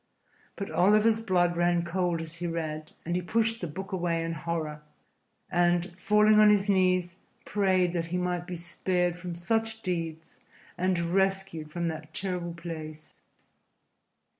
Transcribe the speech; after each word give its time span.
But 0.55 0.71
Oliver's 0.71 1.21
blood 1.21 1.55
ran 1.55 1.85
cold 1.85 2.23
as 2.23 2.37
he 2.37 2.47
read, 2.47 2.93
and 3.05 3.15
he 3.15 3.21
pushed 3.21 3.61
the 3.61 3.67
book 3.67 3.91
away 3.91 4.23
in 4.23 4.33
horror, 4.33 4.81
and, 5.51 5.95
falling 5.95 6.39
on 6.39 6.49
his 6.49 6.67
knees, 6.67 7.15
prayed 7.45 7.93
that 7.93 8.07
he 8.07 8.17
might 8.17 8.47
be 8.47 8.55
spared 8.55 9.15
from 9.15 9.35
such 9.35 9.83
deeds 9.83 10.39
and 10.75 10.97
rescued 10.99 11.69
from 11.69 11.87
that 11.89 12.15
terrible 12.15 12.55
place. 12.55 13.19